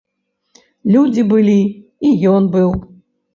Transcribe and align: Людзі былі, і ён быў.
Людзі 0.95 1.25
былі, 1.33 1.59
і 2.09 2.15
ён 2.33 2.43
быў. 2.57 2.69